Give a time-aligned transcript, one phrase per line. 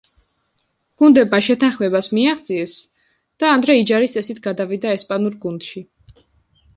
[1.01, 2.73] გუნდებმა შეთანხმებას მიაღწიეს
[3.43, 5.83] და ანდრე იჯარის წესით გადავიდა ესპანურ გუნდში.